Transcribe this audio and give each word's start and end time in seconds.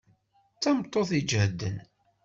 D 0.55 0.59
tameṭṭut 0.63 1.09
iǧehden. 1.19 1.77